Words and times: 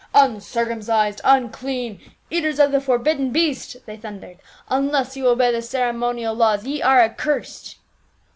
"Uncircumciscd, 0.15 1.21
unclean, 1.23 1.99
eaters 2.31 2.57
of 2.59 2.71
the 2.71 2.81
forbidden 2.81 3.29
beast," 3.29 3.77
they 3.85 3.95
thundered," 3.95 4.39
unless 4.67 5.15
ye 5.15 5.23
obey 5.23 5.51
the 5.51 5.61
cere 5.61 5.93
monial 5.93 6.35
laws, 6.35 6.65
ye 6.65 6.81
are 6.81 7.01
accursed." 7.03 7.75